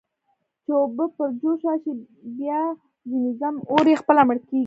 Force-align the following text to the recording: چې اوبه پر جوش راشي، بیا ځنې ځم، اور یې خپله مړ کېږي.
چې 0.63 0.71
اوبه 0.81 1.05
پر 1.15 1.29
جوش 1.41 1.59
راشي، 1.67 1.91
بیا 2.37 2.61
ځنې 3.09 3.31
ځم، 3.39 3.55
اور 3.71 3.85
یې 3.91 3.95
خپله 4.01 4.21
مړ 4.27 4.37
کېږي. 4.47 4.59